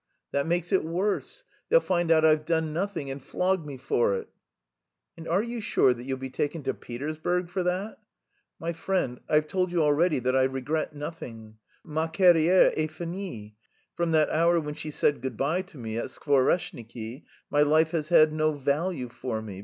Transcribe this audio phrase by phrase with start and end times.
[0.31, 1.43] "That makes it worse.
[1.69, 4.29] They'll find out I've done nothing and flog me for it."
[5.15, 7.99] "And you are sure that you'll be taken to Petersburg for that."
[8.59, 13.53] "My friend, I've told you already that I regret nothing, ma carrière est finie.
[13.93, 18.09] From that hour when she said good bye to me at Skvoreshniki my life has
[18.09, 19.59] had no value for me...